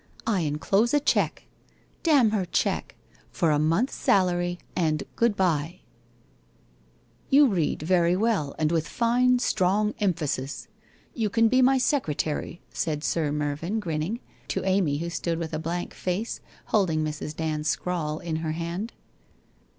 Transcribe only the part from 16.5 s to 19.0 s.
holding Mrs. Dand's scrawl in her hand.